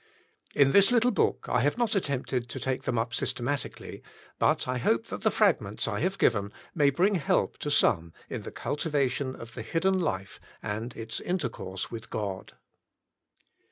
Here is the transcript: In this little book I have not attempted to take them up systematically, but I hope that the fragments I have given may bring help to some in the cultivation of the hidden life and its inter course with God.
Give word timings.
In 0.55 0.71
this 0.71 0.91
little 0.91 1.11
book 1.11 1.45
I 1.47 1.61
have 1.61 1.77
not 1.77 1.93
attempted 1.93 2.49
to 2.49 2.59
take 2.59 2.85
them 2.85 2.97
up 2.97 3.13
systematically, 3.13 4.01
but 4.39 4.67
I 4.67 4.79
hope 4.79 5.05
that 5.09 5.21
the 5.21 5.29
fragments 5.29 5.87
I 5.87 5.99
have 5.99 6.17
given 6.17 6.51
may 6.73 6.89
bring 6.89 7.13
help 7.13 7.59
to 7.59 7.69
some 7.69 8.11
in 8.27 8.41
the 8.41 8.49
cultivation 8.51 9.35
of 9.35 9.53
the 9.53 9.61
hidden 9.61 9.99
life 9.99 10.39
and 10.63 10.95
its 10.95 11.19
inter 11.19 11.49
course 11.49 11.91
with 11.91 12.09
God. 12.09 12.53